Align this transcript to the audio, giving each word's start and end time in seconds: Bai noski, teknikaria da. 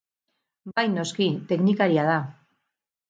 Bai 0.79 0.85
noski, 0.93 1.27
teknikaria 1.53 2.07
da. 2.11 2.17